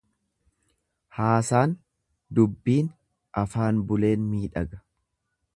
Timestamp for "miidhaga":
4.35-4.85